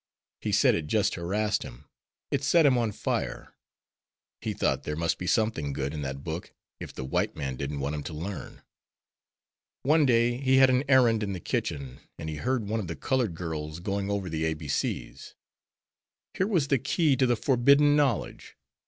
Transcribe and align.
He 0.39 0.51
said 0.51 0.73
it 0.73 0.87
just 0.87 1.13
harassed 1.13 1.61
him; 1.61 1.85
it 2.31 2.43
set 2.43 2.65
him 2.65 2.75
on 2.75 2.91
fire. 2.91 3.53
He 4.41 4.51
thought 4.55 4.81
there 4.81 4.95
must 4.95 5.19
be 5.19 5.27
something 5.27 5.73
good 5.73 5.93
in 5.93 6.01
that 6.01 6.23
book 6.23 6.51
if 6.79 6.91
the 6.91 7.03
white 7.05 7.35
man 7.35 7.55
didn't 7.55 7.81
want 7.81 7.93
him 7.93 8.01
to 8.05 8.13
learn. 8.15 8.63
One 9.83 10.07
day 10.07 10.37
he 10.37 10.55
had 10.57 10.71
an 10.71 10.83
errand 10.89 11.21
in 11.21 11.33
the 11.33 11.39
kitchen, 11.39 11.99
and 12.17 12.29
he 12.29 12.37
heard 12.37 12.67
one 12.67 12.79
of 12.79 12.87
the 12.87 12.95
colored 12.95 13.35
girls 13.35 13.79
going 13.79 14.09
over 14.09 14.27
the 14.27 14.51
ABC's. 14.55 15.35
Here 16.33 16.47
was 16.47 16.69
the 16.69 16.79
key 16.79 17.15
to 17.17 17.27
the 17.27 17.35
forbidden 17.35 17.95
knowledge. 17.95 18.57